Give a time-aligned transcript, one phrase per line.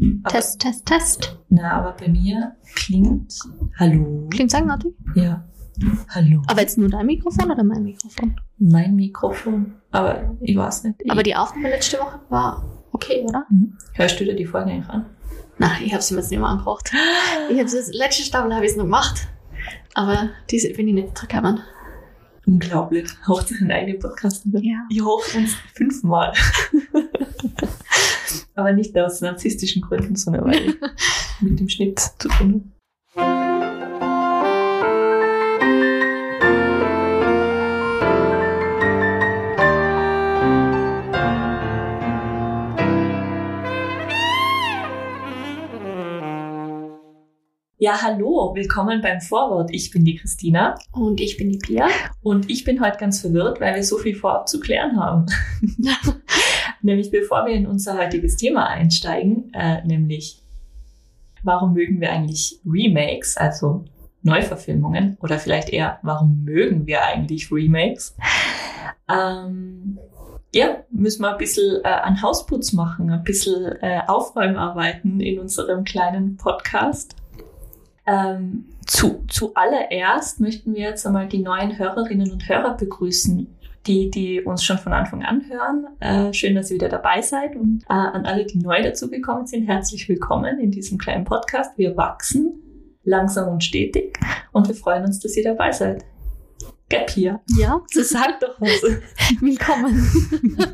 [0.00, 1.38] Aber, Test, Test, Test.
[1.48, 3.34] Na, aber bei mir klingt.
[3.78, 4.28] Hallo.
[4.30, 4.92] Klingt eigenartig.
[5.14, 5.44] Ja.
[6.10, 6.42] Hallo.
[6.46, 8.40] Aber jetzt nur dein Mikrofon oder mein Mikrofon?
[8.58, 9.74] Mein Mikrofon.
[9.90, 10.96] Aber ich weiß nicht.
[11.02, 13.46] Ich, Aber die Aufnahme letzte Woche war okay, oder?
[13.50, 13.76] Mhm.
[13.94, 15.06] Hörst du dir die Folge eigentlich an?
[15.58, 16.92] Nein, ich habe sie mir jetzt nicht mehr angebracht.
[17.48, 19.28] Ich habe das letzte Staffel habe ich noch gemacht.
[19.94, 21.60] Aber diese bin ich nicht gekommen.
[22.46, 23.08] Unglaublich.
[23.46, 24.44] Sich einen eigenen Podcast.
[24.52, 24.84] Ja.
[24.88, 26.32] Ich hoch uns fünfmal.
[28.54, 30.76] aber nicht aus narzisstischen Gründen, sondern weil ich
[31.40, 32.78] mit dem Schnitt zu tun habe.
[47.80, 49.70] Ja, hallo, willkommen beim Vorwort.
[49.72, 51.88] Ich bin die Christina Und ich bin die Pia.
[52.22, 55.26] und ich bin heute ganz verwirrt, weil wir so viel vorab zu klären haben.
[56.82, 60.42] nämlich bevor wir in unser heutiges Thema einsteigen, äh, nämlich
[61.42, 63.84] warum mögen wir eigentlich Remakes, also
[64.22, 68.16] Neuverfilmungen, oder vielleicht eher, warum mögen wir eigentlich Remakes?
[69.10, 69.98] Ähm,
[70.54, 75.84] ja, müssen wir ein bisschen äh, an Hausputz machen, ein bisschen äh, Aufräumarbeiten in unserem
[75.84, 77.16] kleinen Podcast.
[78.06, 83.57] Ähm, zu, zuallererst möchten wir jetzt einmal die neuen Hörerinnen und Hörer begrüßen,
[83.88, 85.86] die, die uns schon von Anfang an hören.
[86.00, 89.66] Äh, schön, dass ihr wieder dabei seid und äh, an alle, die neu dazugekommen sind,
[89.66, 91.76] herzlich willkommen in diesem kleinen Podcast.
[91.78, 92.62] Wir wachsen
[93.02, 94.18] langsam und stetig
[94.52, 96.04] und wir freuen uns, dass ihr dabei seid.
[96.90, 97.40] Gap hier.
[97.58, 98.82] Ja, Das sagt doch was.
[99.40, 100.06] willkommen.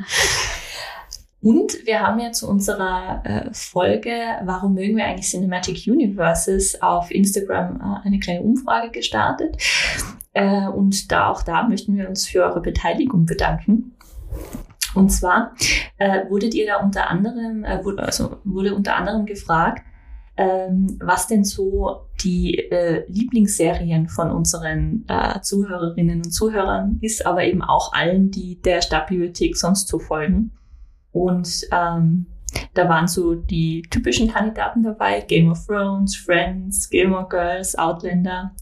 [1.40, 4.10] Und wir haben ja zu unserer äh, Folge,
[4.44, 9.58] warum mögen wir eigentlich Cinematic Universes, auf Instagram äh, eine kleine Umfrage gestartet.
[10.34, 13.92] Äh, und da auch da möchten wir uns für eure Beteiligung bedanken.
[14.94, 15.54] Und zwar
[15.98, 19.82] äh, wurdet ihr da unter anderem, äh, wurde, also wurde unter anderem gefragt,
[20.36, 27.45] ähm, was denn so die äh, Lieblingsserien von unseren äh, Zuhörerinnen und Zuhörern ist, aber
[27.45, 30.51] eben auch allen, die der Stadtbibliothek sonst so folgen.
[31.12, 32.27] Und ähm,
[32.74, 38.52] da waren so die typischen Kandidaten dabei, Game of Thrones, Friends, Gilmore Girls, Outlander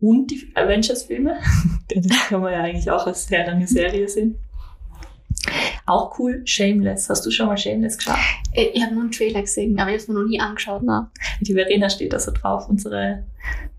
[0.00, 1.36] und die Avengers-Filme.
[1.94, 4.36] das kann man ja eigentlich auch als sehr lange Serie sehen.
[5.86, 7.08] Auch cool, Shameless.
[7.08, 8.16] Hast du schon mal Shameless geschaut?
[8.52, 10.82] Äh, Ich habe nur einen Trailer gesehen, aber ich habe es mir noch nie angeschaut.
[10.82, 11.08] Ne?
[11.40, 12.68] Die Verena steht da so drauf.
[12.68, 13.24] Unsere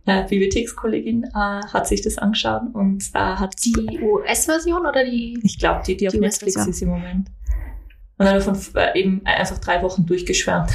[0.06, 5.38] äh, Bibliothekskollegin äh, hat sich das angeschaut und äh, hat Die US-Version oder die?
[5.44, 6.70] Ich glaube, die, die auf Die Netflix US-Version.
[6.74, 7.28] ist im Moment.
[8.20, 10.72] Und dann davon äh, eben einfach drei Wochen durchgeschwärmt.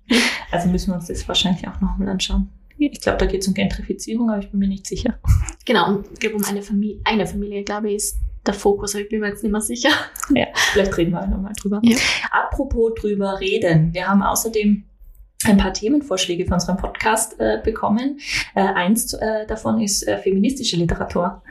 [0.50, 2.48] also müssen wir uns das wahrscheinlich auch nochmal anschauen.
[2.78, 5.18] Ich glaube, da geht es um Gentrifizierung, aber ich bin mir nicht sicher.
[5.64, 9.10] Genau, ich glaube, um eine Familie, eine Familie, glaube ich, ist der Fokus, aber ich
[9.10, 9.90] bin mir jetzt nicht mehr sicher.
[10.34, 11.80] Ja, vielleicht reden wir nochmal drüber.
[11.84, 11.96] Ja.
[12.32, 13.94] Apropos drüber reden.
[13.94, 14.84] Wir haben außerdem
[15.44, 18.18] ein paar Themenvorschläge für unseren Podcast äh, bekommen.
[18.54, 21.42] Äh, eins äh, davon ist äh, feministische Literatur.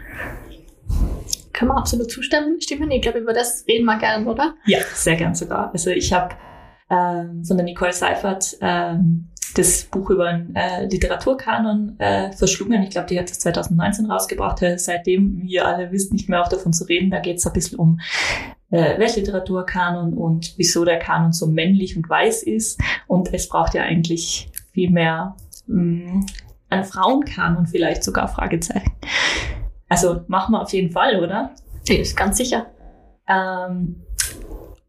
[1.53, 2.59] Können wir absolut zustimmen?
[2.59, 2.91] Stimmen?
[2.91, 4.55] Ich glaube, über das reden wir gern, oder?
[4.65, 5.71] Ja, sehr gern sogar.
[5.71, 6.35] Also ich habe
[6.89, 12.83] ähm, von der Nicole Seifert ähm, das Buch über den äh, Literaturkanon äh, verschlungen.
[12.83, 14.61] Ich glaube, die hat das 2019 rausgebracht.
[14.61, 17.11] Äh, seitdem, wie ihr alle wisst, nicht mehr auch davon zu reden.
[17.11, 17.99] Da geht es ein bisschen um
[18.69, 22.81] äh, Weltliteraturkanon und wieso der Kanon so männlich und weiß ist.
[23.07, 25.35] Und es braucht ja eigentlich viel mehr
[25.67, 26.25] mh,
[26.69, 28.91] einen Frauenkanon vielleicht sogar, Fragezeichen.
[29.89, 31.51] Also machen wir auf jeden Fall, oder?
[31.87, 32.67] Ja, ist ganz sicher.
[33.27, 34.03] Ähm,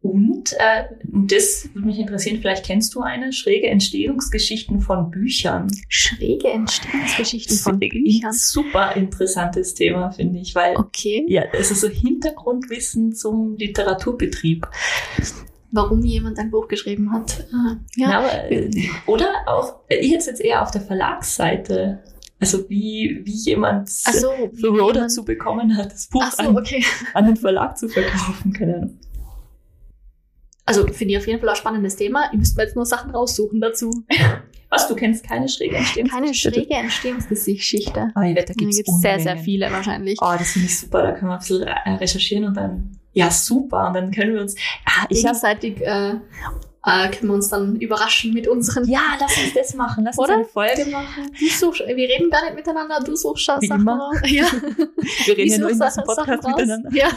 [0.02, 5.68] und äh, das würde mich interessieren, vielleicht kennst du eine schräge Entstehungsgeschichten von Büchern.
[5.88, 8.32] Schräge Entstehungsgeschichten von Büchern.
[8.32, 11.24] super interessantes Thema, finde ich, weil Okay.
[11.28, 14.66] ja, es ist so Hintergrundwissen zum Literaturbetrieb.
[15.70, 17.40] Warum jemand ein Buch geschrieben hat.
[17.50, 18.18] Äh, Ja.
[18.18, 18.70] aber, äh,
[19.06, 22.02] oder auch, ich jetzt jetzt eher auf der Verlagsseite.
[22.40, 26.84] Also wie, wie jemand so, jemand- dazu bekommen hat, das Buch so, an, okay.
[27.14, 28.52] an den Verlag zu verkaufen.
[28.52, 28.98] Keine Ahnung.
[30.64, 32.30] Also finde ich auf jeden Fall ein spannendes Thema.
[32.32, 33.90] Ihr müsst mir jetzt nur Sachen raussuchen dazu.
[34.70, 36.50] Was, du kennst keine schräge Entstehungsgeschichte?
[36.50, 38.12] Keine schräge Entstehungsgeschichte.
[38.16, 40.18] Ja, da gibt es sehr, sehr viele wahrscheinlich.
[40.22, 41.02] Oh, das finde ich super.
[41.02, 43.88] Da können wir ein bisschen äh, recherchieren und dann, ja, super.
[43.88, 44.56] Und dann können wir uns,
[44.86, 46.14] ah, Gegenseitig äh,
[46.84, 48.88] äh, können wir uns dann überraschen mit unseren.
[48.88, 50.04] ja, lass uns das machen.
[50.04, 50.38] Lass Oder?
[50.38, 51.30] uns eine Folge machen.
[51.38, 53.98] Du suchst, wir reden gar nicht miteinander, du suchst Wie Sachen immer.
[53.98, 54.16] raus.
[54.24, 54.46] Ja.
[55.26, 56.90] Wir reden Ich ja nur such in diesem Podcast miteinander.
[56.92, 57.08] Ja.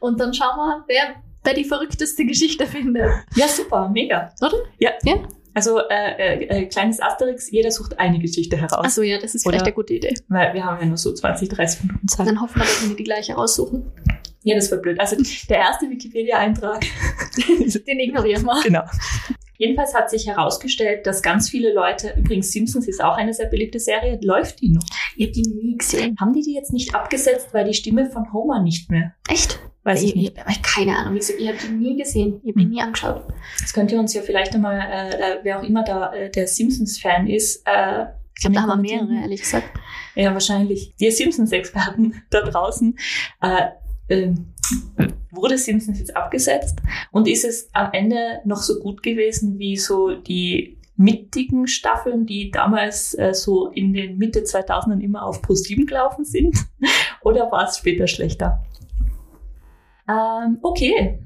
[0.00, 3.08] Und dann schauen wir, wer, wer die verrückteste Geschichte findet.
[3.36, 4.32] Ja, super, mega.
[4.40, 4.56] Oder?
[4.78, 4.90] Ja.
[5.04, 5.16] Ja.
[5.56, 5.84] Also, äh,
[6.18, 8.84] äh, äh, kleines Asterix, jeder sucht eine Geschichte heraus.
[8.84, 10.12] Achso, ja, das ist Oder- vielleicht eine gute Idee.
[10.28, 12.26] Weil wir haben ja nur so 20, 30 Minuten Zeit.
[12.26, 13.84] Dann hoffen wir, dass wir die gleiche raussuchen.
[14.42, 14.98] Ja, das wird blöd.
[14.98, 15.16] Also,
[15.48, 16.84] der erste Wikipedia-Eintrag.
[17.86, 18.62] Den ignorieren wir.
[18.64, 18.82] genau.
[19.56, 23.78] Jedenfalls hat sich herausgestellt, dass ganz viele Leute, übrigens Simpsons ist auch eine sehr beliebte
[23.78, 24.82] Serie, läuft die noch?
[25.16, 26.16] Ich habe die nie gesehen.
[26.20, 29.14] Haben die die jetzt nicht abgesetzt, weil die Stimme von Homer nicht mehr?
[29.28, 29.60] Echt?
[29.84, 30.36] Weiß ich, nicht.
[30.36, 31.14] Ich, ich, keine Ahnung.
[31.14, 32.40] Gesagt, ich habe die nie gesehen.
[32.42, 33.22] Ich habe die nie angeschaut.
[33.60, 36.46] Das könnt ihr uns ja vielleicht einmal, äh, äh, wer auch immer da äh, der
[36.46, 39.68] Simpsons-Fan ist, äh, Ich glaube, da haben wir mehrere, ehrlich gesagt.
[40.14, 40.94] Ja, wahrscheinlich.
[40.98, 42.98] Die Simpsons-Experten da draußen.
[43.42, 43.68] Äh,
[44.08, 44.54] ähm,
[45.30, 46.78] wurde Simpsons jetzt abgesetzt?
[47.10, 52.50] Und ist es am Ende noch so gut gewesen wie so die mittigen Staffeln, die
[52.50, 56.56] damals äh, so in den Mitte 2000ern immer auf Pro7 gelaufen sind?
[57.22, 58.64] Oder war es später schlechter?
[60.08, 61.18] Ähm, okay.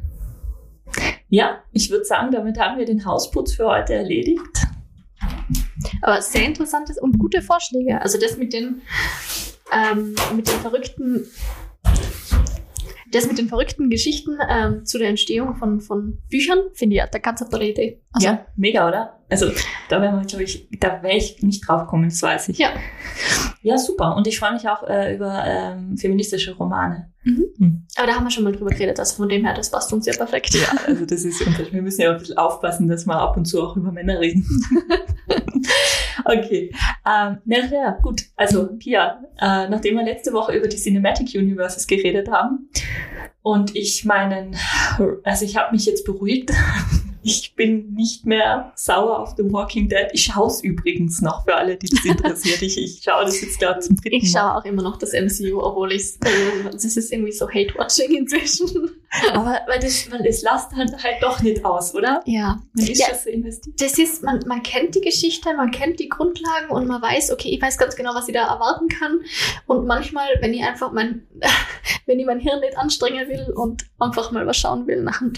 [1.29, 4.41] Ja, ich würde sagen, damit haben wir den Hausputz für heute erledigt.
[6.03, 8.01] Aber sehr interessantes und gute Vorschläge.
[8.01, 8.83] Also das mit den,
[9.73, 11.27] ähm, mit den verrückten,
[13.13, 17.05] das mit den verrückten Geschichten ähm, zu der Entstehung von, von Büchern, finde ich ja
[17.05, 18.01] eine ganz tolle Idee.
[18.13, 19.19] Also, ja, mega, oder?
[19.31, 19.51] Also
[19.91, 22.59] da wäre glaube ich, da wäre ich nicht drauf gekommen, das weiß ich.
[22.59, 22.71] Ja.
[23.63, 24.17] Ja, super.
[24.17, 27.13] Und ich freue mich auch äh, über ähm, feministische Romane.
[27.25, 27.45] Mhm.
[27.59, 27.87] Hm.
[27.97, 30.07] Aber da haben wir schon mal drüber geredet, also von dem her, das passt uns
[30.07, 30.55] ja perfekt.
[30.55, 31.73] Ja, also das ist unterschiedlich.
[31.73, 34.47] Wir müssen ja ein bisschen aufpassen, dass wir ab und zu auch über Männer reden.
[36.29, 36.73] okay.
[37.07, 38.23] Ähm, na ja, gut.
[38.37, 42.71] Also, Pia, äh, nachdem wir letzte Woche über die Cinematic Universes geredet haben
[43.43, 44.57] und ich meinen,
[45.25, 46.53] also ich habe mich jetzt beruhigt.
[47.23, 50.07] Ich bin nicht mehr sauer auf The Walking Dead.
[50.13, 52.63] Ich schaue es übrigens noch für alle, die das interessiert.
[52.63, 54.41] Ich, ich schaue das jetzt gerade zum dritten Ich Mal.
[54.41, 58.91] schaue auch immer noch das MCU, obwohl ich äh, das ist irgendwie so Hate-Watching inzwischen.
[59.33, 62.23] Aber weil das, weil es lasst halt, halt doch nicht aus, oder?
[62.27, 62.61] Ja.
[62.75, 63.07] Man ist Ja.
[63.07, 63.81] schon so investiert.
[63.81, 67.49] Das ist, man, man kennt die Geschichte, man kennt die Grundlagen und man weiß, okay,
[67.49, 69.21] ich weiß ganz genau, was ich da erwarten kann.
[69.67, 71.27] Und manchmal, wenn ich einfach mein,
[72.07, 75.33] wenn ich mein Hirn nicht anstrengen will und einfach mal was schauen will, dann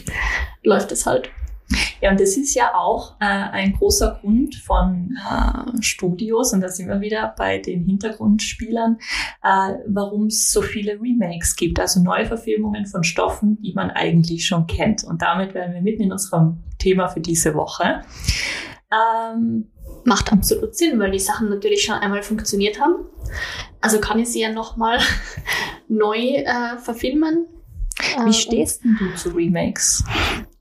[0.63, 1.31] läuft es halt.
[2.01, 6.69] Ja, und das ist ja auch äh, ein großer Grund von äh, Studios, und da
[6.69, 8.99] sind wir wieder bei den Hintergrundspielern,
[9.43, 14.67] äh, warum es so viele Remakes gibt, also Neuverfilmungen von Stoffen, die man eigentlich schon
[14.67, 15.05] kennt.
[15.05, 18.03] Und damit wären wir mitten in unserem Thema für diese Woche.
[18.91, 19.67] Ähm,
[20.05, 23.05] Macht absolut Sinn, weil die Sachen natürlich schon einmal funktioniert haben.
[23.81, 24.99] Also kann ich sie ja nochmal
[25.89, 27.47] neu äh, verfilmen.
[28.25, 30.03] Wie stehst denn du zu Remakes?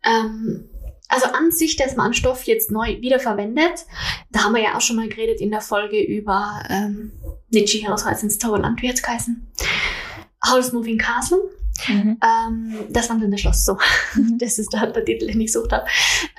[0.04, 0.70] Ähm,
[1.10, 3.86] also an sich, dass man Stoff jetzt neu wiederverwendet,
[4.32, 7.12] da haben wir ja auch schon mal geredet in der Folge über ähm,
[7.50, 9.46] Nietzsche Heroes ins Zauberland, wie hat's geheißen?
[10.48, 11.40] Howl's Moving Castle.
[11.88, 13.78] Ähm, das wandelnde Schloss, so.
[14.38, 15.86] Das ist der, der Titel, den ich gesucht habe.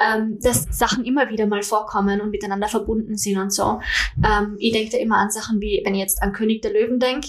[0.01, 3.81] Ähm, dass Sachen immer wieder mal vorkommen und miteinander verbunden sind und so.
[4.25, 6.99] Ähm, ich denke da immer an Sachen wie, wenn ich jetzt an König der Löwen
[6.99, 7.29] denke,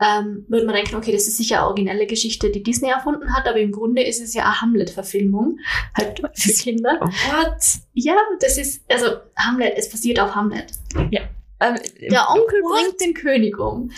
[0.00, 3.46] ähm, würde man denken, okay, das ist sicher eine originelle Geschichte, die Disney erfunden hat,
[3.46, 5.58] aber im Grunde ist es ja eine Hamlet-Verfilmung,
[5.96, 6.98] halt für Kinder.
[7.00, 7.62] What?
[7.92, 10.72] Ja, das ist, also Hamlet, es basiert auf Hamlet.
[11.60, 12.72] Ähm, Der Onkel what?
[12.72, 13.90] bringt den König um.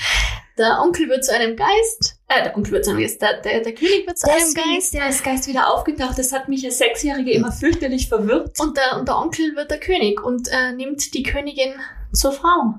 [0.59, 3.61] Der Onkel wird zu einem Geist, äh, der Onkel wird zu einem Geist, der, der,
[3.61, 6.19] der König wird zu einem Geist ist der als Geist wieder aufgetaucht.
[6.19, 8.59] Das hat mich als Sechsjährige immer fürchterlich verwirrt.
[8.61, 11.75] und der, und der Onkel wird der König und äh, nimmt die Königin
[12.13, 12.75] zur Frau.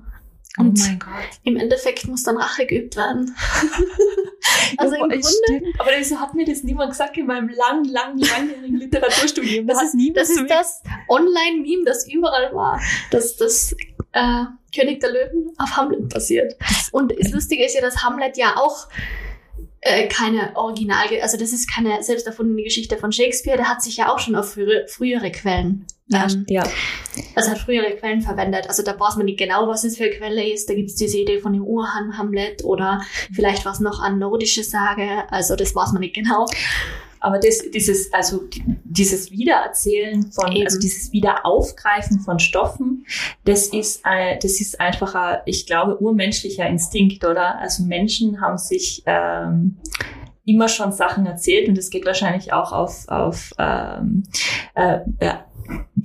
[0.60, 1.10] Und oh mein Gott.
[1.46, 3.36] im Endeffekt muss dann Rache geübt werden.
[4.78, 5.80] also im Ja, Grunde, stimmt.
[5.80, 9.66] Aber wieso hat mir das niemand gesagt in meinem lang, lang, langjährigen Literaturstudium?
[9.66, 12.80] Das hat ist- niemand das ist das Online-Meme, das überall war,
[13.10, 13.76] dass das
[14.12, 14.44] äh,
[14.76, 16.56] König der Löwen auf Hamlet basiert.
[16.92, 18.88] Und das Lustige ist ja, dass Hamlet ja auch
[19.84, 23.98] äh, keine Original, also das ist keine selbst erfundene Geschichte von Shakespeare, der hat sich
[23.98, 26.64] ja auch schon auf frühere, frühere Quellen, Ja, ähm, ja.
[27.36, 28.68] also hat frühere Quellen verwendet.
[28.70, 30.70] Also da weiß man nicht genau, was es für eine Quelle ist.
[30.70, 33.02] Da gibt's diese Idee von dem Urhan Hamlet oder
[33.34, 35.24] vielleicht was noch an nordische Sage.
[35.30, 36.46] Also das weiß man nicht genau.
[37.24, 40.66] Aber das, dieses, also die- dieses Wiedererzählen von, Eben.
[40.66, 43.06] also dieses Wiederaufgreifen von Stoffen,
[43.46, 47.58] das ist, äh, das ist einfach, ein, ich glaube, urmenschlicher Instinkt, oder?
[47.60, 49.78] Also Menschen haben sich ähm,
[50.46, 54.24] immer schon Sachen erzählt und das geht wahrscheinlich auch auf, auf ähm,
[54.76, 55.46] äh, ja,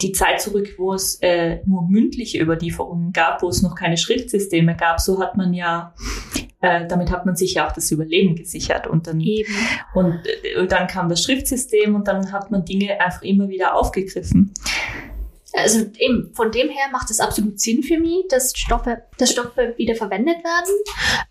[0.00, 4.76] die Zeit zurück, wo es äh, nur mündliche Überlieferungen gab, wo es noch keine Schriftsysteme
[4.76, 5.00] gab.
[5.00, 5.94] So hat man ja,
[6.60, 9.52] äh, damit hat man sich ja auch das Überleben gesichert und dann Eben.
[9.94, 10.20] und
[10.54, 14.54] äh, dann kam das Schriftsystem und dann hat man Dinge einfach immer wieder aufgegriffen.
[15.54, 19.74] Also eben, von dem her macht es absolut Sinn für mich, dass Stoffe, dass Stoffe
[19.76, 20.74] wieder verwendet werden.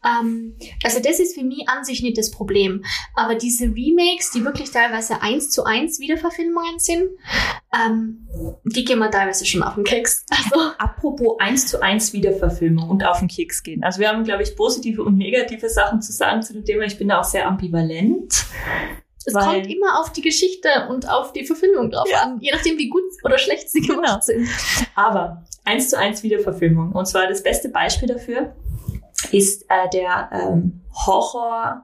[0.03, 2.83] Ähm, also das ist für mich an sich nicht das Problem.
[3.15, 7.09] Aber diese Remakes, die wirklich teilweise eins zu eins Wiederverfilmungen sind,
[7.75, 8.27] ähm,
[8.65, 10.25] die gehen mir teilweise schon auf den Keks.
[10.29, 13.83] Also Apropos eins zu eins Wiederverfilmung und auf den Keks gehen.
[13.83, 16.83] Also wir haben, glaube ich, positive und negative Sachen zu sagen zu dem Thema.
[16.83, 18.45] Ich bin da auch sehr ambivalent.
[19.27, 22.21] Es Weil, kommt immer auf die Geschichte und auf die Verfilmung drauf ja.
[22.21, 24.21] an, je nachdem, wie gut oder schlecht sie gemacht genau.
[24.21, 24.47] sind.
[24.95, 26.93] Aber eins zu eins Wiederverfilmung.
[26.93, 28.55] Und zwar das beste Beispiel dafür
[29.33, 31.83] ist äh, der ähm, Horror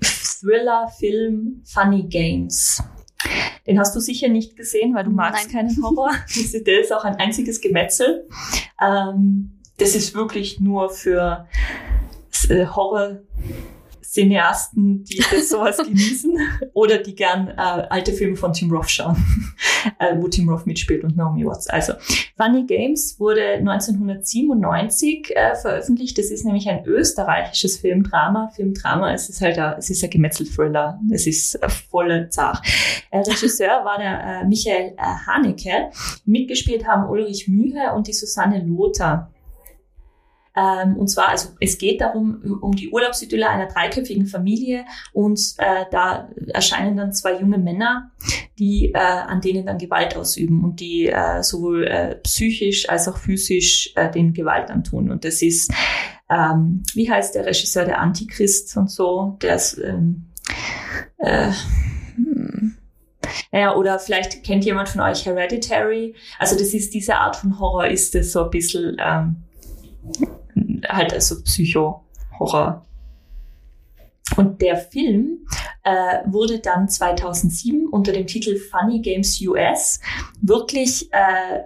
[0.00, 2.80] Thriller-Film Funny Games.
[3.66, 5.66] Den hast du sicher nicht gesehen, weil du magst Nein.
[5.66, 6.12] keinen Horror.
[6.66, 8.28] Der ist auch ein einziges Gemetzel.
[8.80, 11.48] Ähm, das ist wirklich nur für
[12.48, 13.18] äh, Horror
[14.10, 16.36] Cineasten, die sowas genießen
[16.72, 19.16] oder die gern äh, alte Filme von Tim Roth schauen,
[20.00, 21.68] äh, wo Tim Roth mitspielt und Naomi Watts.
[21.68, 21.92] Also
[22.36, 26.18] Funny Games wurde 1997 äh, veröffentlicht.
[26.18, 28.50] Das ist nämlich ein österreichisches Filmdrama.
[28.56, 30.98] Filmdrama, es ist halt ein, es ist ein Gemetzelthriller.
[31.12, 32.62] Es ist äh, voller Zach.
[33.12, 35.90] Äh, Regisseur war der äh, Michael äh, Haneke.
[36.24, 39.30] Mitgespielt haben Ulrich Mühe und die Susanne Lothar.
[40.56, 45.84] Ähm, und zwar, also es geht darum, um die Urlaubsidylle einer dreiköpfigen Familie und äh,
[45.92, 48.10] da erscheinen dann zwei junge Männer,
[48.58, 53.16] die äh, an denen dann Gewalt ausüben und die äh, sowohl äh, psychisch als auch
[53.16, 55.10] physisch äh, den Gewalt antun.
[55.12, 55.72] Und das ist,
[56.28, 60.30] ähm, wie heißt der Regisseur, der Antichrist und so, der ist, ähm,
[61.18, 61.52] äh,
[62.16, 62.76] hm.
[63.52, 66.16] naja, oder vielleicht kennt jemand von euch Hereditary.
[66.40, 69.44] Also das ist diese Art von Horror, ist das so ein bisschen ähm,
[70.88, 72.84] halt also Psycho-Horror.
[74.36, 75.46] Und der Film
[75.82, 80.00] äh, wurde dann 2007 unter dem Titel Funny Games US
[80.40, 81.64] wirklich äh,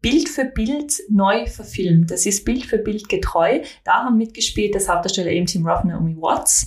[0.00, 2.10] Bild für Bild neu verfilmt.
[2.10, 3.62] Das ist Bild für Bild getreu.
[3.84, 6.66] Da haben mitgespielt das Hauptdarsteller eben Tim Roth und Naomi Watts.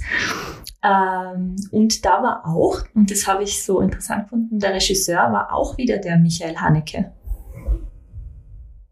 [0.84, 5.54] Ähm, und da war auch, und das habe ich so interessant gefunden, der Regisseur war
[5.54, 7.14] auch wieder der Michael Haneke.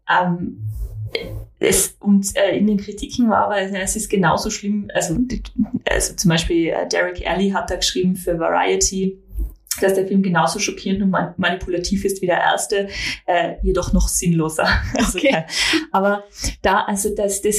[0.08, 0.68] Ähm,
[1.60, 5.16] es, und äh, in den Kritiken war aber, es ist genauso schlimm, also,
[5.88, 9.18] also zum Beispiel äh, Derek Alley hat da geschrieben für Variety,
[9.80, 12.88] dass der Film genauso schockierend und manipulativ ist wie der erste,
[13.26, 14.66] äh, jedoch noch sinnloser.
[14.94, 15.44] Also, okay.
[15.92, 16.24] aber
[16.62, 17.58] da, also das, das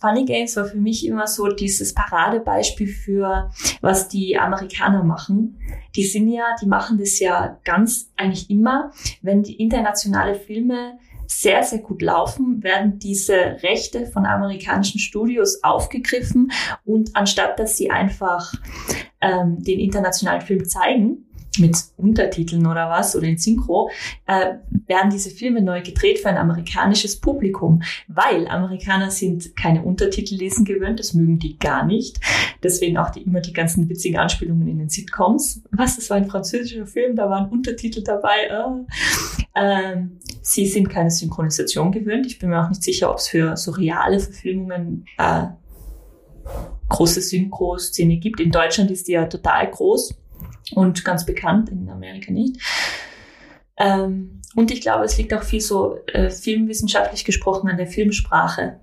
[0.00, 3.50] Funny Games war für mich immer so dieses Paradebeispiel für,
[3.80, 5.58] was die Amerikaner machen.
[5.96, 11.62] Die sind ja, die machen das ja ganz eigentlich immer, wenn die internationale Filme sehr,
[11.62, 16.52] sehr gut laufen, werden diese Rechte von amerikanischen Studios aufgegriffen
[16.84, 18.52] und anstatt dass sie einfach
[19.20, 21.26] ähm, den internationalen Film zeigen,
[21.58, 23.90] mit Untertiteln oder was oder in Synchro,
[24.26, 24.54] äh,
[24.86, 30.64] werden diese Filme neu gedreht für ein amerikanisches Publikum, weil Amerikaner sind keine Untertitel lesen
[30.64, 32.20] gewöhnt, das mögen die gar nicht.
[32.62, 35.62] Deswegen auch die, immer die ganzen witzigen Anspielungen in den Sitcoms.
[35.70, 38.48] Was, das war ein französischer Film, da waren Untertitel dabei.
[38.48, 38.64] Äh.
[39.56, 42.26] Ähm, sie sind keine Synchronisation gewöhnt.
[42.26, 45.46] Ich bin mir auch nicht sicher, ob es für so reale Verfilmungen äh,
[46.88, 48.40] große Synchro-Szene gibt.
[48.40, 50.14] In Deutschland ist die ja total groß
[50.72, 52.60] und ganz bekannt, in Amerika nicht.
[53.76, 58.80] Ähm, und ich glaube, es liegt auch viel so äh, filmwissenschaftlich gesprochen an der Filmsprache.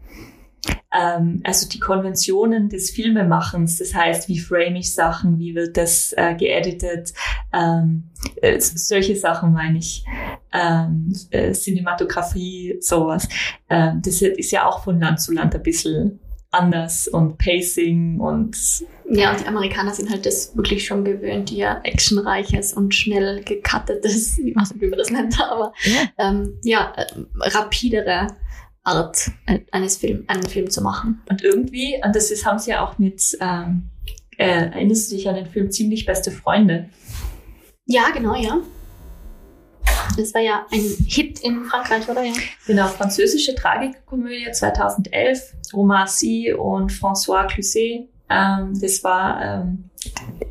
[0.93, 6.13] Ähm, also die Konventionen des Filmemachens, das heißt, wie frame ich Sachen, wie wird das
[6.17, 7.13] äh, geeditet,
[7.53, 8.09] ähm,
[8.41, 10.05] äh, solche Sachen meine ich,
[10.51, 13.29] ähm, äh, Cinematografie, sowas.
[13.69, 16.19] Ähm, das ist ja auch von Land zu Land ein bisschen
[16.51, 18.57] anders und Pacing und.
[19.09, 24.37] Ja, und die Amerikaner sind halt das wirklich schon gewöhnt, ihr actionreiches und schnell gecuttetes,
[24.45, 27.05] ich weiß nicht, wie man das nennt, aber ja, ähm, ja äh,
[27.49, 28.27] rapidere
[28.83, 31.21] Art äh, eines Film, einen Film zu machen.
[31.29, 33.89] Und irgendwie, und das ist, haben sie ja auch mit, ähm,
[34.37, 36.89] äh, erinnerst du dich an den Film Ziemlich beste Freunde?
[37.85, 38.59] Ja, genau, ja.
[40.17, 42.23] Das war ja ein Hit in Frankreich, oder?
[42.23, 42.33] Ja.
[42.67, 45.55] Genau, französische Tragikkomödie 2011.
[45.73, 48.09] Omar Sy und François Cluzet.
[48.29, 49.89] Ähm, das war, ähm,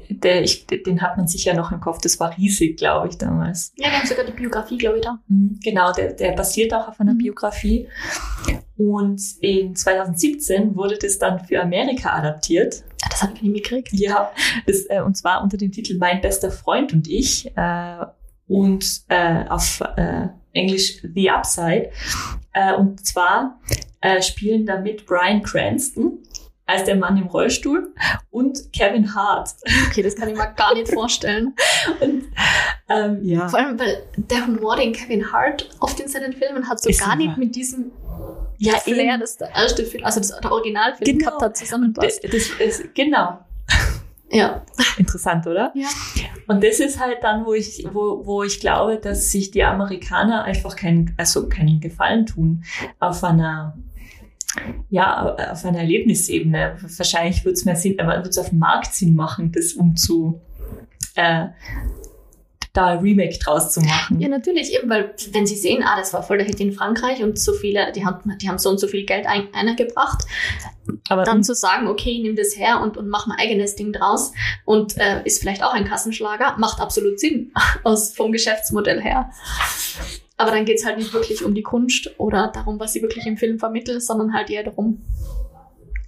[0.08, 1.99] der, ich, den hat man sicher noch im Kopf.
[2.02, 3.72] Das war riesig, glaube ich, damals.
[3.76, 5.18] Ja, wir haben sogar die Biografie, glaube ich, da.
[5.28, 7.18] Mhm, genau, der, der basiert auch auf einer mhm.
[7.18, 7.88] Biografie.
[8.76, 12.84] Und in 2017 wurde das dann für Amerika adaptiert.
[13.02, 13.92] Ah, das habe ich nicht mitgekriegt.
[13.92, 14.30] Ja,
[14.66, 17.46] das, äh, und zwar unter dem Titel Mein bester Freund und ich.
[17.56, 18.06] Äh,
[18.50, 21.90] und äh, auf äh, Englisch The Upside.
[22.52, 23.61] Äh, und zwar
[24.00, 26.19] äh, spielen damit Brian Cranston
[26.66, 27.95] als der Mann im Rollstuhl
[28.30, 29.50] und Kevin Hart.
[29.88, 31.54] Okay, das kann ich mir gar nicht vorstellen.
[32.00, 32.28] Und,
[32.88, 33.49] ähm, ja.
[33.49, 37.00] Vor allem, weil der Humor, den Kevin Hart oft in seinen Filmen hat, so Ist
[37.00, 37.90] gar nicht mit diesem
[38.59, 41.30] ja, Flair, das der erste Film, also das, der Originalfilm genau.
[41.30, 42.23] gehabt hat, zusammenpasst.
[42.23, 43.40] Das, das ist, genau.
[44.30, 44.64] Ja.
[44.99, 45.72] Interessant, oder?
[45.75, 45.88] Ja.
[46.46, 50.44] Und das ist halt dann, wo ich, wo, wo ich glaube, dass sich die Amerikaner
[50.44, 52.64] einfach keinen, also keinen Gefallen tun
[52.99, 53.76] auf einer
[54.88, 56.76] Ja, auf einer Erlebnisebene.
[56.80, 60.40] Wahrscheinlich würde es mehr Sinn, aber würde es auf dem Markt Sinn machen, das umzu,
[61.14, 61.49] äh,
[62.72, 64.20] da ein Remake draus zu machen.
[64.20, 67.22] Ja, natürlich, eben, weil wenn sie sehen, ah, das war voll der Hit in Frankreich
[67.22, 70.24] und so viele, die haben, die haben so und so viel Geld ein, eingebracht,
[71.08, 74.32] aber dann zu sagen, okay, nimm das her und, und mach mein eigenes Ding draus
[74.64, 77.52] und äh, ist vielleicht auch ein Kassenschlager, macht absolut Sinn
[77.84, 79.30] aus, vom Geschäftsmodell her.
[80.36, 83.36] Aber dann geht's halt nicht wirklich um die Kunst oder darum, was sie wirklich im
[83.36, 85.02] Film vermittelt, sondern halt eher darum,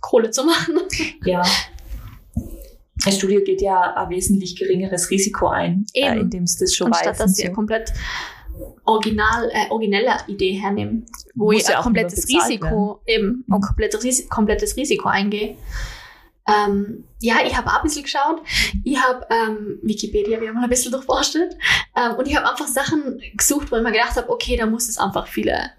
[0.00, 0.78] Kohle zu machen.
[1.25, 1.42] Ja,
[3.04, 7.11] das Studio geht ja ein wesentlich geringeres Risiko ein, äh, indem es das schon Anstatt,
[7.11, 7.18] weiß.
[7.18, 7.92] dass sie eine komplett
[8.85, 13.61] original, äh, originelle Idee hernehmen, wo Muss ich ja ein komplettes Risiko, eben, ein Mhm.
[13.61, 15.56] komplettes, komplettes Risiko eingehe.
[16.49, 18.42] Ähm, ja, ich habe auch ein bisschen geschaut.
[18.82, 21.56] Ich habe ähm, Wikipedia wieder mal ein bisschen durchforstet.
[21.97, 24.88] Ähm, und ich habe einfach Sachen gesucht, wo ich mir gedacht habe, okay, da muss
[24.88, 25.71] es einfach viele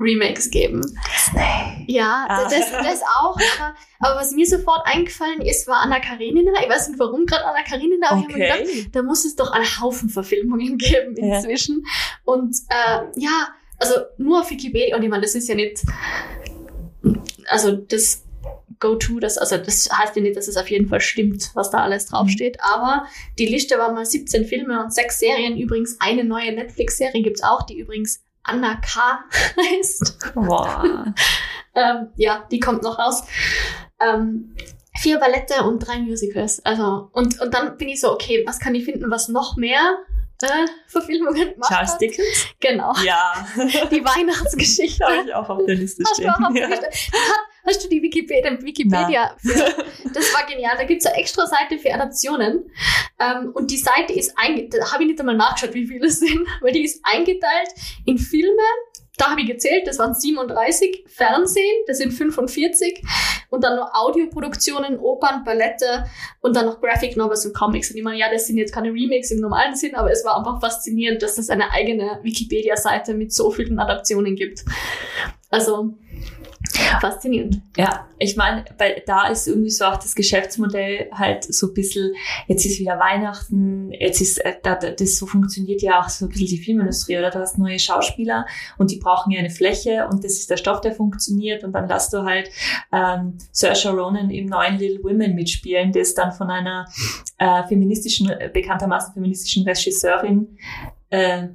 [0.00, 0.80] Remakes geben.
[1.14, 1.84] Disney.
[1.88, 2.44] Ja, Ah.
[2.44, 3.36] das, das auch.
[3.36, 6.52] Aber, aber was mir sofort eingefallen ist, war Anna Karenina.
[6.62, 8.88] Ich weiß nicht warum gerade Anna Karenina, aber ich habe mir gedacht, Okay.
[8.92, 11.36] da muss es doch einen Haufen Verfilmungen geben Ja.
[11.36, 11.84] inzwischen.
[12.24, 15.82] Und äh, ja, also nur auf Wikipedia, und ich meine, das ist ja nicht,
[17.48, 18.24] also das
[18.80, 21.78] Go-To, das, also das heißt ja nicht, dass es auf jeden Fall stimmt, was da
[21.78, 23.06] alles draufsteht, aber
[23.38, 25.56] die Liste war mal 17 Filme und 6 Serien.
[25.58, 29.24] Übrigens eine neue Netflix-Serie gibt's auch, die übrigens Anna K.
[29.56, 30.34] heißt.
[30.34, 31.14] Boah.
[31.74, 33.22] Ähm, ja, die kommt noch raus.
[34.00, 34.56] Ähm,
[35.00, 36.64] vier Ballette und drei Musicals.
[36.64, 39.98] Also, und, und dann bin ich so, okay, was kann ich finden, was noch mehr
[40.42, 40.48] äh,
[40.88, 41.70] Verfilmungen macht?
[41.70, 42.00] Charles hat?
[42.00, 42.46] Dickens?
[42.58, 42.94] Genau.
[43.04, 43.46] Ja.
[43.92, 45.04] Die Weihnachtsgeschichte.
[45.04, 46.30] Habe ich auch auf der Liste Hast du, stehen.
[46.30, 46.68] auch auf der Ja.
[46.68, 46.86] Liste?
[46.86, 46.94] Hat-
[47.68, 48.50] hast du die Wikipedia?
[48.60, 49.54] Wikipedia für,
[50.14, 50.74] das war genial.
[50.76, 52.70] Da gibt's eine extra Seite für Adaptionen.
[53.20, 56.20] Ähm, und die Seite ist eingeteilt, da habe ich nicht einmal nachgeschaut, wie viele es
[56.20, 57.68] sind, weil die ist eingeteilt
[58.06, 58.62] in Filme.
[59.16, 61.04] Da habe ich gezählt, das waren 37.
[61.08, 63.02] Fernsehen, das sind 45.
[63.50, 66.04] Und dann noch Audioproduktionen, Opern, Ballette
[66.40, 67.90] und dann noch Graphic Novels und Comics.
[67.90, 70.36] Und ich meine, ja, das sind jetzt keine Remakes im normalen Sinn, aber es war
[70.36, 74.64] einfach faszinierend, dass es eine eigene Wikipedia-Seite mit so vielen Adaptionen gibt.
[75.50, 75.94] Also,
[77.00, 77.60] faszinierend.
[77.76, 82.12] Ja, ich meine, weil da ist irgendwie so auch das Geschäftsmodell halt so ein bisschen,
[82.46, 86.26] jetzt ist wieder Weihnachten, jetzt ist, äh, da, da- das so funktioniert ja auch so
[86.26, 87.30] ein bisschen die Filmindustrie, oder?
[87.30, 88.46] Du hast neue Schauspieler
[88.78, 91.88] und die brauchen ja eine Fläche und das ist der Stoff, der funktioniert und dann
[91.88, 92.50] lässt du halt
[92.92, 96.86] ähm, Saoirse Ronan im neuen Little Women mitspielen, das dann von einer
[97.38, 100.58] äh, feministischen, bekanntermaßen feministischen Regisseurin
[101.10, 101.48] äh,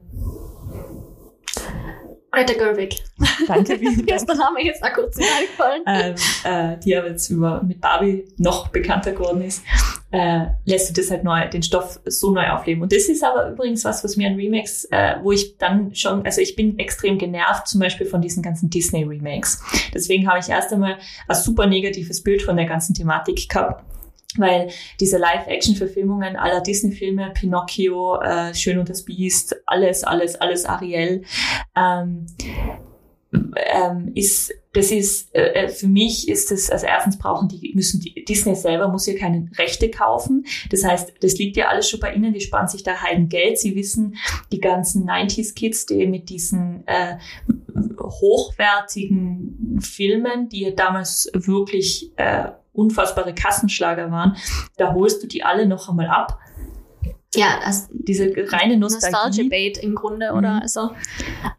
[2.34, 3.04] Greta Gerwig.
[3.48, 5.84] danke, der Name jetzt auch kurz eingefallen.
[5.86, 9.64] ähm, äh, die aber jetzt über, mit Barbie noch bekannter geworden ist,
[10.12, 12.82] äh, lässt du das halt neu, den Stoff so neu aufleben.
[12.82, 16.26] Und das ist aber übrigens was, was mir an Remakes, äh, wo ich dann schon,
[16.26, 19.62] also ich bin extrem genervt zum Beispiel von diesen ganzen Disney-Remakes.
[19.94, 23.84] Deswegen habe ich erst einmal ein super negatives Bild von der ganzen Thematik gehabt.
[24.38, 24.70] Weil
[25.00, 31.24] diese Live-Action-Verfilmungen aller Disney-Filme, Pinocchio, äh, Schön und das Biest, alles, alles, alles Ariel,
[31.76, 32.26] ähm,
[33.56, 38.24] ähm, ist, das ist, äh, für mich ist es, also erstens brauchen die, müssen die,
[38.26, 40.46] Disney selber muss ja keine Rechte kaufen.
[40.70, 43.58] Das heißt, das liegt ja alles schon bei ihnen, die sparen sich da heiden Geld.
[43.58, 44.16] Sie wissen,
[44.52, 47.18] die ganzen 90s Kids, die mit diesen äh,
[48.00, 54.36] hochwertigen Filmen, die ja damals wirklich äh, unfassbare Kassenschlager waren,
[54.78, 56.40] da holst du die alle noch einmal ab.
[57.36, 59.16] Ja, das Diese reine Nostalgie.
[59.16, 60.56] Nostalgia-Bait im Grunde, oder?
[60.56, 60.62] Mhm.
[60.62, 60.92] Also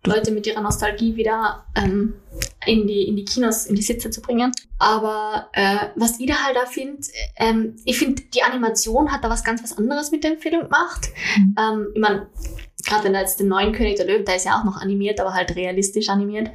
[0.06, 2.14] Leute mit ihrer Nostalgie wieder ähm,
[2.64, 4.52] in, die, in die Kinos, in die Sitze zu bringen.
[4.78, 7.02] Aber äh, was ich da halt da finde,
[7.36, 11.08] ähm, ich finde, die Animation hat da was ganz was anderes mit dem Film gemacht.
[11.38, 11.56] Mhm.
[11.58, 12.26] Ähm, ich meine,
[12.86, 15.20] gerade wenn da jetzt den neuen König der Löwen, der ist ja auch noch animiert,
[15.20, 16.50] aber halt realistisch animiert.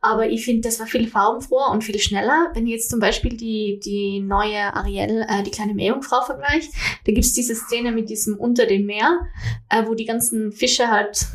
[0.00, 2.50] Aber ich finde, das war viel farbenfroher und viel schneller.
[2.54, 6.72] Wenn ich jetzt zum Beispiel die, die neue Ariel, äh, die kleine Meerjungfrau vergleicht,
[7.04, 9.20] da gibt's diese Szene mit diesem Unter dem Meer,
[9.68, 11.26] äh, wo die ganzen Fische halt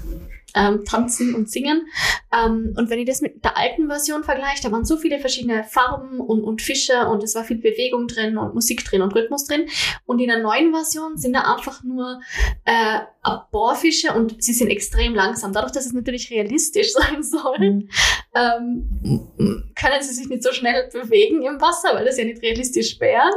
[0.55, 1.87] ähm, tanzen und singen.
[2.33, 5.63] Ähm, und wenn ich das mit der alten Version vergleiche, da waren so viele verschiedene
[5.63, 9.45] Farben und, und Fische und es war viel Bewegung drin und Musik drin und Rhythmus
[9.45, 9.67] drin.
[10.05, 12.19] Und in der neuen Version sind da einfach nur
[12.65, 15.53] äh, ein paar Fische und sie sind extrem langsam.
[15.53, 17.89] Dadurch, dass es natürlich realistisch sein soll, Mhm.
[18.34, 23.00] Ähm, können sie sich nicht so schnell bewegen im Wasser, weil das ja nicht realistisch
[23.00, 23.30] wäre.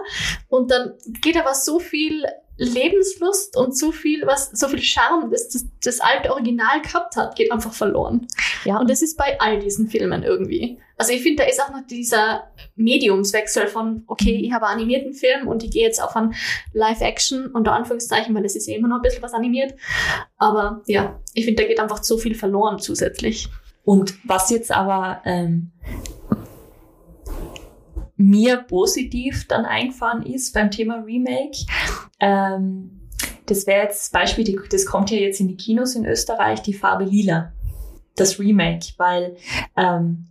[0.49, 2.25] Und dann geht aber so viel
[2.57, 7.35] Lebenslust und so viel, was, so viel Charme, das, das das alte Original gehabt hat,
[7.35, 8.29] geht einfach verloren.
[8.65, 10.79] Ja, Und das ist bei all diesen Filmen irgendwie.
[10.97, 12.45] Also ich finde, da ist auch noch dieser
[12.77, 16.35] Mediumswechsel von, okay, ich habe einen animierten Film und ich gehe jetzt auf einen
[16.73, 19.75] Live-Action, unter Anführungszeichen, weil es ist ja immer noch ein bisschen was animiert.
[20.37, 23.49] Aber ja, ich finde, da geht einfach so viel verloren zusätzlich.
[23.85, 25.73] Und was jetzt aber, ähm,
[28.17, 31.59] mir positiv dann eingefahren ist beim Thema Remake.
[32.21, 33.01] Ähm,
[33.47, 36.73] das wäre jetzt das Beispiel, das kommt ja jetzt in die Kinos in Österreich, die
[36.73, 37.53] Farbe Lila,
[38.17, 39.37] das Remake, weil
[39.77, 40.29] ähm,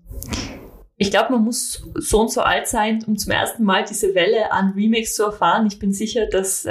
[0.97, 4.51] ich glaube, man muss so und so alt sein, um zum ersten Mal diese Welle
[4.51, 5.67] an Remakes zu erfahren.
[5.67, 6.69] Ich bin sicher, dass äh,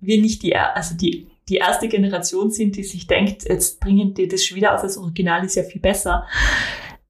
[0.00, 4.28] wir nicht die, also die, die erste Generation sind, die sich denkt, jetzt bringen die
[4.28, 6.26] das schon wieder aus, das Original ist ja viel besser.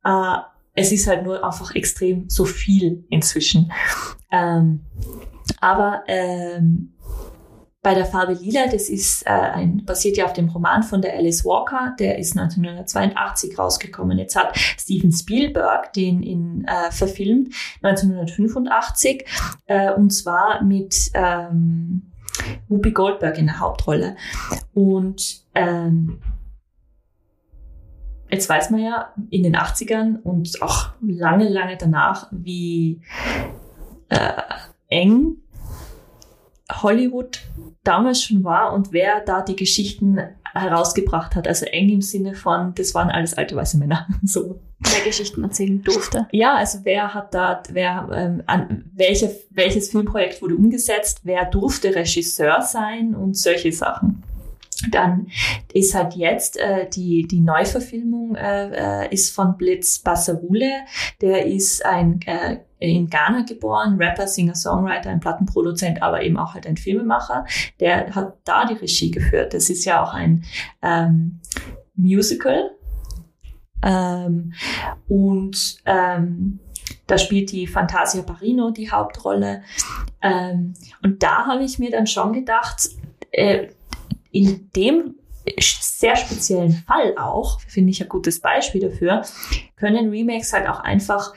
[0.04, 0.36] Äh,
[0.74, 3.72] es ist halt nur einfach extrem so viel inzwischen.
[4.30, 4.84] Ähm,
[5.60, 6.92] aber ähm,
[7.86, 11.14] bei der Farbe Lila, das ist äh, ein, basiert ja auf dem Roman von der
[11.14, 14.18] Alice Walker, der ist 1982 rausgekommen.
[14.18, 19.24] Jetzt hat Steven Spielberg den in äh, verfilmt 1985
[19.66, 22.10] äh, und zwar mit ähm,
[22.68, 24.16] Whoopi Goldberg in der Hauptrolle.
[24.74, 26.20] Und ähm,
[28.30, 33.00] jetzt weiß man ja in den 80ern und auch lange, lange danach, wie
[34.08, 34.42] äh,
[34.88, 35.36] eng
[36.86, 37.40] Hollywood
[37.82, 40.20] damals schon war und wer da die Geschichten
[40.54, 41.48] herausgebracht hat.
[41.48, 44.06] Also eng im Sinne von, das waren alles alte weiße Männer.
[44.22, 44.60] So.
[44.78, 46.28] Wer Geschichten erzählen durfte.
[46.32, 51.94] Ja, also wer hat da, wer, ähm, an, welche, welches Filmprojekt wurde umgesetzt, wer durfte
[51.94, 54.22] Regisseur sein und solche Sachen.
[54.90, 55.28] Dann
[55.72, 60.70] ist halt jetzt äh, die, die Neuverfilmung äh, äh, ist von Blitz Bassarule.
[61.22, 66.54] Der ist ein äh, in Ghana geboren, Rapper, Singer, Songwriter, ein Plattenproduzent, aber eben auch
[66.54, 67.46] halt ein Filmemacher.
[67.80, 69.54] Der hat da die Regie geführt.
[69.54, 70.44] Das ist ja auch ein
[70.82, 71.40] ähm,
[71.94, 72.70] Musical.
[73.82, 74.52] Ähm,
[75.08, 76.60] und ähm,
[77.06, 79.62] da spielt die Fantasia Barino die Hauptrolle.
[80.22, 82.88] Ähm, und da habe ich mir dann schon gedacht,
[83.30, 83.68] äh,
[84.32, 85.14] in dem
[85.60, 89.22] sehr speziellen Fall auch, finde ich ein gutes Beispiel dafür,
[89.76, 91.32] können Remakes halt auch einfach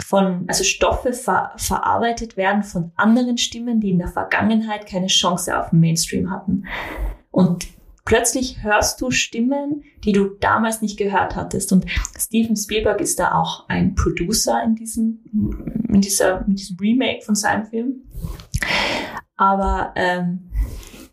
[0.00, 5.58] von, also Stoffe ver verarbeitet werden von anderen Stimmen, die in der Vergangenheit keine Chance
[5.58, 6.64] auf den Mainstream hatten.
[7.30, 7.66] Und
[8.04, 11.72] plötzlich hörst du Stimmen, die du damals nicht gehört hattest.
[11.72, 15.20] Und Steven Spielberg ist da auch ein Producer in diesem,
[15.88, 18.02] in dieser, in diesem Remake von seinem Film.
[19.36, 20.48] Aber ähm,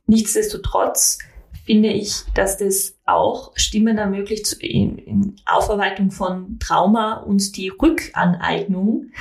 [0.07, 1.17] Nichtsdestotrotz
[1.65, 9.11] finde ich, dass das auch Stimmen ermöglicht in, in Aufarbeitung von Trauma und die Rückaneignung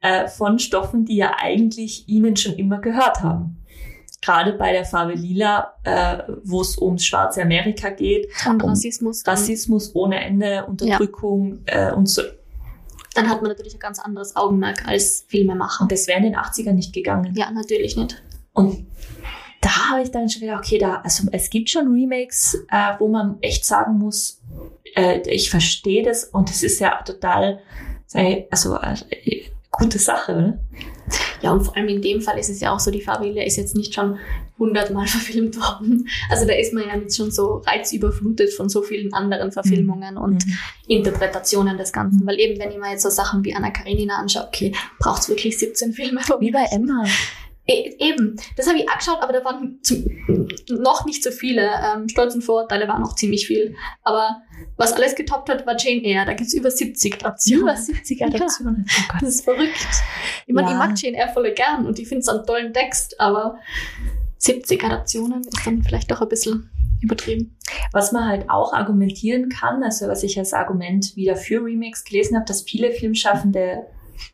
[0.00, 3.56] äh, von Stoffen, die ja eigentlich ihnen schon immer gehört haben.
[4.22, 8.28] Gerade bei der Farbe Lila, äh, wo es ums schwarze Amerika geht.
[8.46, 9.26] Und um Rassismus.
[9.26, 11.88] Rassismus ohne Ende, Unterdrückung ja.
[11.88, 12.22] äh, und so.
[13.14, 15.82] Dann hat man natürlich ein ganz anderes Augenmerk als Filmemacher.
[15.82, 17.34] Und das wäre in den 80ern nicht gegangen.
[17.34, 18.22] Ja, natürlich nicht.
[18.52, 18.86] Und
[19.60, 23.08] da habe ich dann schon gedacht, okay, da, also es gibt schon Remakes, äh, wo
[23.08, 24.40] man echt sagen muss,
[24.96, 27.60] äh, ich verstehe das und es ist ja total,
[28.50, 30.58] also äh, gute Sache, oder?
[31.42, 33.56] Ja, und vor allem in dem Fall ist es ja auch so, die Fabrile ist
[33.56, 34.18] jetzt nicht schon
[34.58, 36.08] hundertmal verfilmt worden.
[36.30, 40.20] Also da ist man ja jetzt schon so reizüberflutet von so vielen anderen Verfilmungen mhm.
[40.20, 40.58] und mhm.
[40.86, 42.26] Interpretationen des Ganzen.
[42.26, 45.28] Weil eben, wenn ich mir jetzt so Sachen wie Anna Karenina anschaue, okay, braucht es
[45.28, 46.20] wirklich 17 Filme?
[46.40, 47.04] Wie bei Emma.
[47.66, 50.04] E, eben, das habe ich angeschaut, aber da waren zum,
[50.68, 51.70] noch nicht so viele.
[51.84, 53.74] Ähm, Stolz und Vorurteile waren noch ziemlich viel.
[54.02, 54.42] Aber
[54.76, 56.26] was alles getoppt hat, war Jane Eyre.
[56.26, 57.62] Da gibt es über 70 Adaptionen.
[57.62, 58.86] Über 70 Adaptionen.
[58.88, 59.86] Ja, oh das ist verrückt.
[60.46, 60.72] Ich meine, ja.
[60.72, 63.58] ich mag Jane Eyre voll gern und ich finde es einen tollen Text, aber
[64.38, 66.70] 70 Adaptionen ist dann vielleicht doch ein bisschen
[67.02, 67.56] übertrieben.
[67.92, 72.36] Was man halt auch argumentieren kann, also was ich als Argument wieder für Remix gelesen
[72.36, 73.86] habe, dass viele Filmschaffende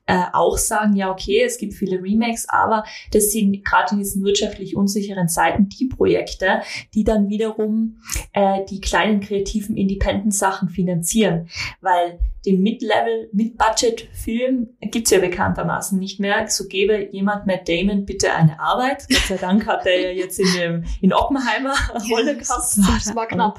[0.07, 4.25] äh, auch sagen, ja, okay, es gibt viele Remakes, aber das sind gerade in diesen
[4.25, 6.62] wirtschaftlich unsicheren Zeiten die Projekte,
[6.94, 8.01] die dann wiederum
[8.33, 11.49] äh, die kleinen kreativen Independent-Sachen finanzieren,
[11.81, 16.46] weil den Mid-Level, Mid-Budget-Film gibt's ja bekanntermaßen nicht mehr.
[16.49, 19.07] So gebe jemand Matt Damon bitte eine Arbeit.
[19.11, 21.75] Gott sei Dank hat er ja jetzt in, dem, in Oppenheimer
[22.11, 22.77] Rolle gehabt.
[22.77, 23.59] Das war knapp.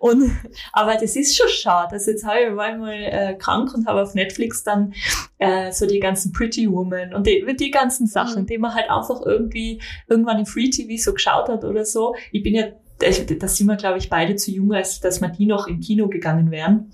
[0.00, 0.32] Und,
[0.72, 1.92] aber das ist schon schade.
[1.92, 4.92] Also jetzt habe ich war mal äh, krank und habe auf Netflix dann
[5.38, 8.46] äh, so die ganzen Pretty Woman und die, die ganzen Sachen, mhm.
[8.46, 12.14] die man halt einfach irgendwie irgendwann im Free TV so geschaut hat oder so.
[12.32, 12.66] Ich bin ja,
[12.98, 16.08] da sind wir glaube ich beide zu jung, als dass wir die noch im Kino
[16.08, 16.90] gegangen wären.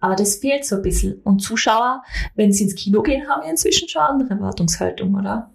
[0.00, 1.20] Aber das fehlt so ein bisschen.
[1.24, 2.02] Und Zuschauer,
[2.34, 5.50] wenn sie ins Kino gehen, haben ja inzwischen schon andere Erwartungshaltung, oder?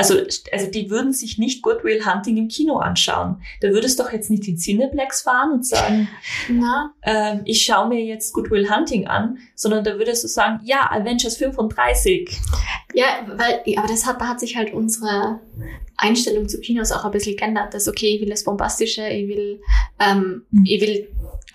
[0.00, 0.18] Also,
[0.52, 3.42] also die würden sich nicht Goodwill Hunting im Kino anschauen.
[3.60, 6.08] Da würdest doch jetzt nicht in Cineplex fahren und sagen,
[6.48, 6.94] Na?
[7.02, 11.36] Ähm, ich schaue mir jetzt Goodwill Hunting an, sondern da würdest du sagen, ja, Avengers
[11.36, 12.30] 35.
[12.94, 15.40] Ja, weil, aber das hat, da hat sich halt unsere
[15.96, 17.74] Einstellung zu Kinos auch ein bisschen geändert.
[17.74, 19.60] Das okay, ich will das Bombastische, ich will,
[19.98, 20.64] ähm, mhm.
[20.66, 21.08] ich will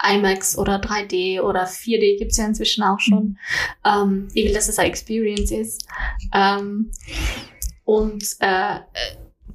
[0.03, 3.37] IMAX oder 3D oder 4D gibt's ja inzwischen auch schon.
[3.85, 5.87] Ähm, ich will, dass es eine Experience ist.
[6.33, 6.91] Ähm,
[7.85, 8.79] und äh,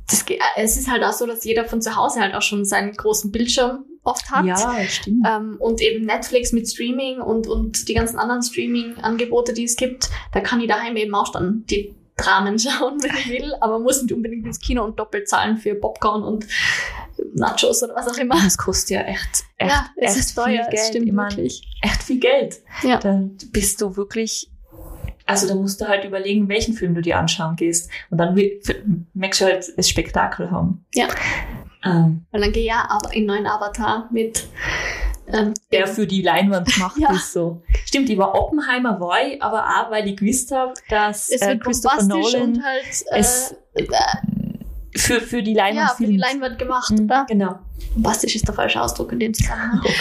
[0.08, 2.64] das, ge- es ist halt auch so, dass jeder von zu Hause halt auch schon
[2.64, 4.46] seinen großen Bildschirm oft hat.
[4.46, 5.26] Ja, stimmt.
[5.28, 10.08] Ähm, und eben Netflix mit Streaming und, und die ganzen anderen Streaming-Angebote, die es gibt,
[10.32, 14.02] da kann ich daheim eben auch dann die Dramen schauen, wenn ich will, aber muss
[14.02, 16.46] nicht unbedingt ins Kino und doppelt zahlen für Popcorn und
[17.34, 18.34] Nachos oder was auch immer.
[18.42, 20.86] Das kostet ja echt, echt, ja, es echt ist teuer, viel es Geld.
[20.86, 21.62] stimmt ich mein, wirklich.
[21.82, 22.60] echt viel Geld.
[22.82, 22.98] Ja.
[22.98, 24.50] Dann bist du wirklich,
[25.30, 27.90] also da musst du halt überlegen, welchen Film du dir anschauen gehst.
[28.10, 28.34] Und dann
[29.14, 30.84] möchtest du halt das Spektakel haben.
[30.94, 31.06] Ja.
[31.84, 34.46] Ähm, Weil dann gehe ich ja in neuen Avatar mit
[35.32, 37.12] ähm, der für die Leinwand gemacht Ja.
[37.12, 37.32] ist.
[37.32, 37.62] So.
[37.84, 41.56] Stimmt, ich war Oppenheimer, war ich, aber auch, weil ich gewusst habe, dass es äh,
[41.56, 43.84] Christopher Nolan und halt äh, es äh,
[44.96, 46.16] für, für die Leinwand ja, für die.
[46.16, 47.26] Leinwand gemacht, Mhm, oder?
[47.28, 47.58] Genau.
[47.94, 49.82] Bombastisch ist der falsche Ausdruck in dem Zusammenhang.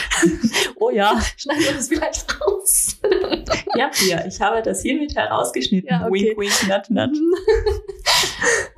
[0.82, 2.98] Oh ja, Schneiden wir das vielleicht raus.
[3.76, 5.90] ja, Pia, ich habe das hiermit herausgeschnitten.
[5.90, 6.36] Ja, okay.
[6.38, 7.18] Wink, wink, nut, nut.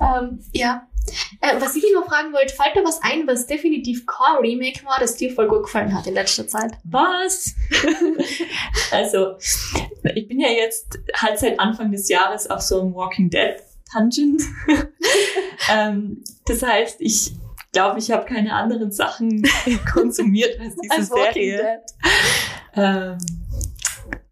[0.00, 0.88] ähm, ja.
[1.40, 4.84] Äh, was ich dich noch fragen wollte, fällt dir was ein, was definitiv kein Remake
[4.84, 6.72] war, das dir voll gut gefallen hat in letzter Zeit?
[6.84, 7.54] Was?
[8.90, 9.36] also,
[10.14, 13.56] ich bin ja jetzt halt seit Anfang des Jahres auf so einem Walking Dead
[13.92, 14.42] Tangent.
[15.70, 17.32] ähm, das heißt, ich
[17.72, 19.42] glaube, ich habe keine anderen Sachen
[19.92, 21.80] konsumiert als diese Als Serie.
[22.74, 23.18] Ähm,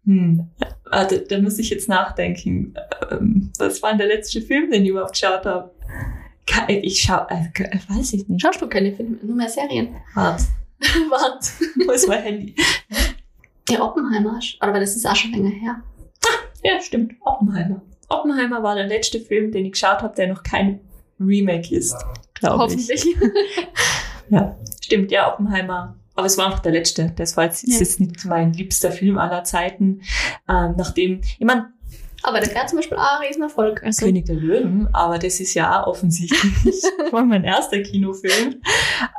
[0.05, 0.49] hm,
[0.89, 2.73] warte, da muss ich jetzt nachdenken.
[3.11, 5.71] Ähm, was war denn der letzte Film, den ich überhaupt geschaut habe?
[6.67, 8.41] Ich schau, äh, ke- weiß ich nicht.
[8.41, 9.95] Schaust du keine Filme, nur mehr Serien?
[10.15, 10.43] Warte,
[11.09, 11.47] Warte.
[11.87, 12.55] wo ist mein Handy?
[13.69, 15.83] Der Oppenheimer, aber das ist auch schon länger her.
[16.63, 17.13] Ja, stimmt.
[17.21, 17.81] Oppenheimer.
[18.09, 20.81] Oppenheimer war der letzte Film, den ich geschaut habe, der noch kein
[21.19, 21.95] Remake ist,
[22.41, 22.89] glaube ich.
[22.89, 23.05] Hoffentlich.
[24.29, 25.95] Ja, stimmt, ja, Oppenheimer.
[26.15, 27.11] Aber es war einfach der letzte.
[27.15, 27.75] Das war jetzt, Ja.
[27.75, 30.01] es ist nicht mein liebster Film aller Zeiten.
[30.47, 31.71] Ähm, nachdem, ich meine,
[32.23, 33.83] Aber der wäre zum Beispiel auch ein Riesenerfolg.
[33.83, 36.83] Also, König der Löwen, aber das ist ja auch offensichtlich.
[37.11, 38.61] war mein erster Kinofilm.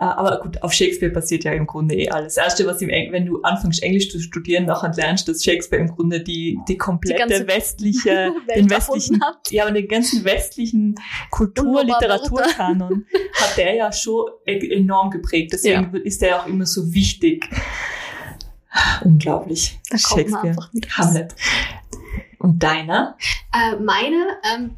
[0.01, 2.35] Äh, aber gut, auf Shakespeare passiert ja im Grunde eh alles.
[2.35, 5.83] Das Erste, was im Eng wenn du anfängst Englisch zu studieren, nachher lernst, dass Shakespeare
[5.83, 9.51] im Grunde die, die komplette ganze westliche, den westlichen, hat.
[9.51, 10.95] ja, aber den ganzen westlichen
[11.31, 15.53] Kultur, Literaturkanon hat der ja schon e- enorm geprägt.
[15.53, 17.49] Deswegen ist der ja auch immer so wichtig.
[19.05, 19.81] Unglaublich.
[19.91, 20.57] Da Shakespeare.
[20.97, 21.35] Hamlet.
[22.43, 23.17] Und deiner?
[23.55, 24.77] Äh, meine, ähm,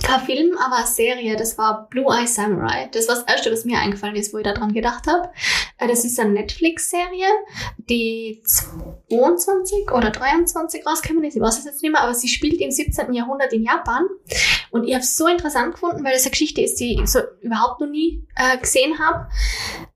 [0.00, 2.88] kein Film, aber eine Serie, das war Blue Eye Samurai.
[2.92, 5.30] Das war das erste, was mir eingefallen ist, wo ich da dran gedacht habe.
[5.78, 7.26] Äh, das ist eine Netflix-Serie,
[7.76, 11.34] die 22 oder 23 rausgekommen ist.
[11.34, 13.12] Ich weiß es jetzt nicht mehr, aber sie spielt im 17.
[13.12, 14.04] Jahrhundert in Japan.
[14.70, 17.18] Und ich habe es so interessant gefunden, weil das eine Geschichte ist, die ich so
[17.40, 19.28] überhaupt noch nie äh, gesehen habe.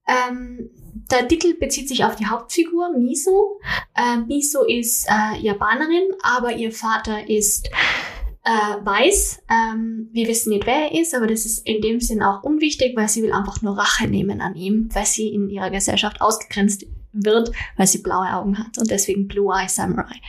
[0.09, 0.71] Ähm,
[1.11, 3.61] der Titel bezieht sich auf die Hauptfigur, Miso.
[3.95, 7.69] Äh, Miso ist äh, Japanerin, aber ihr Vater ist
[8.45, 9.43] äh, weiß.
[9.51, 12.97] Ähm, wir wissen nicht, wer er ist, aber das ist in dem Sinn auch unwichtig,
[12.97, 16.87] weil sie will einfach nur Rache nehmen an ihm, weil sie in ihrer Gesellschaft ausgegrenzt
[17.25, 20.21] wird, weil sie blaue Augen hat und deswegen Blue Eye Samurai.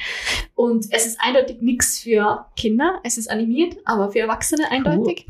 [0.56, 5.28] Und es ist eindeutig nichts für Kinder, es ist animiert, aber für Erwachsene eindeutig.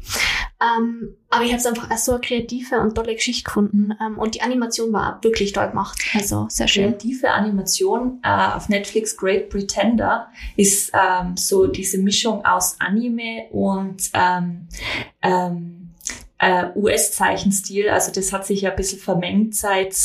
[0.59, 4.17] Ähm, aber ich habe es einfach als so eine kreative und tolle Geschichte gefunden ähm,
[4.17, 6.91] und die Animation war wirklich toll gemacht, also sehr schön.
[6.91, 14.09] kreative Animation äh, auf Netflix Great Pretender ist ähm, so diese Mischung aus Anime und
[14.13, 14.67] ähm,
[15.21, 15.76] ähm,
[16.39, 17.89] äh, US-Zeichenstil.
[17.89, 19.95] Also das hat sich ja ein bisschen vermengt seit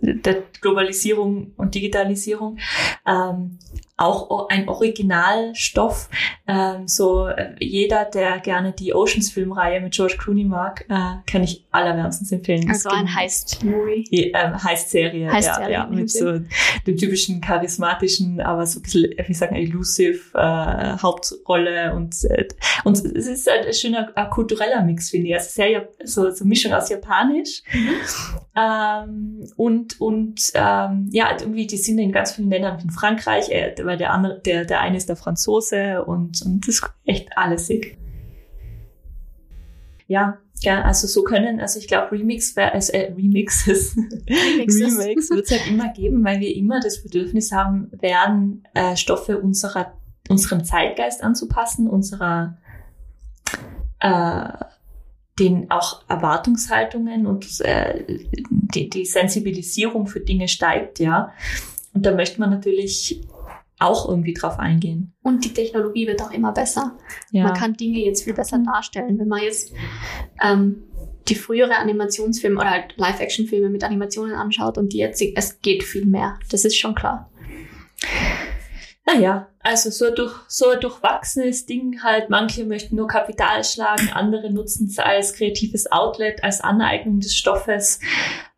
[0.00, 2.58] der Globalisierung und Digitalisierung.
[3.06, 3.58] Ähm,
[4.02, 6.10] auch ein Originalstoff.
[6.46, 11.64] Ähm, so äh, jeder, der gerne die Oceans-Filmreihe mit George Clooney mag, äh, kann ich
[11.70, 12.68] allerwärmstens empfehlen.
[12.68, 14.32] Also ein Heist-Movie.
[14.34, 16.40] ähm, Heist-Serie, Heist-Serie, ja, ja, mit so
[16.86, 22.48] dem typischen charismatischen, aber so ein bisschen, wie sagen, elusive äh, Hauptrolle und äh,
[22.84, 25.34] und es ist halt ein schöner äh, kultureller Mix, finde ich.
[25.34, 27.62] Also sehr so, so Mischung aus Japanisch
[28.56, 33.74] ähm, und und ähm, ja, irgendwie die sind in ganz vielen Ländern in Frankreich, äh,
[33.92, 37.66] weil der andere, der der eine ist der Franzose und und das ist echt alles
[37.66, 37.98] sick.
[40.08, 44.98] Ja, ja, also so können, also ich glaube Remix, wär- also, äh, Remixes, Remixes.
[44.98, 49.38] Remakes wird es halt immer geben, weil wir immer das Bedürfnis haben werden, äh, Stoffe
[49.38, 49.92] unserer,
[50.28, 52.56] unserem Zeitgeist anzupassen, unserer
[54.00, 54.48] äh,
[55.38, 58.04] den auch Erwartungshaltungen und äh,
[58.74, 61.32] die, die Sensibilisierung für Dinge steigt, ja.
[61.94, 63.20] Und da möchte man natürlich
[63.82, 65.12] auch irgendwie drauf eingehen.
[65.22, 66.96] Und die Technologie wird auch immer besser.
[67.30, 67.44] Ja.
[67.44, 68.64] Man kann Dinge jetzt viel besser Mhm.
[68.66, 69.18] darstellen.
[69.18, 69.72] Wenn man jetzt
[70.42, 70.82] ähm,
[71.28, 76.04] die frühere Animationsfilme oder halt Live-Action-Filme mit Animationen anschaut und die jetzt, es geht viel
[76.06, 76.38] mehr.
[76.50, 77.30] Das ist schon klar.
[79.14, 82.30] Naja, also so, durch, so ein durchwachsenes Ding halt.
[82.30, 88.00] Manche möchten nur Kapital schlagen, andere nutzen es als kreatives Outlet, als Aneignung des Stoffes.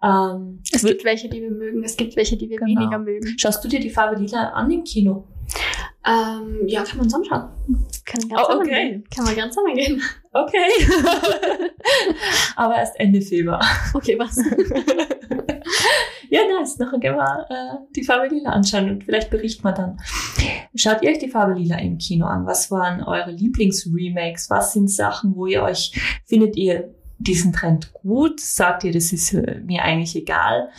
[0.03, 2.81] Ähm, es gibt welche, die wir mögen, es gibt welche, die wir genau.
[2.81, 3.39] weniger mögen.
[3.39, 5.27] Schaust du dir die Farbe Lila an im Kino?
[6.07, 7.49] Ähm, ja, kann man zusammen schauen.
[8.05, 9.03] Kann, ganz oh, okay.
[9.15, 10.03] Kann man ganz zusammen gehen.
[10.35, 10.67] Okay.
[12.57, 13.65] Aber erst Ende Februar.
[13.95, 14.37] Okay, was?
[16.29, 16.77] ja, nice.
[16.79, 20.01] Nachher gehen wir äh, die Farbe Lila anschauen und vielleicht berichten wir dann.
[20.75, 22.47] Schaut ihr euch die Farbe Lila im Kino an?
[22.47, 24.51] Was waren eure Lieblingsremakes?
[24.51, 25.93] Was sind Sachen, wo ihr euch,
[26.25, 28.41] findet ihr diesen Trend gut?
[28.41, 30.71] Sagt ihr, das ist äh, mir eigentlich egal?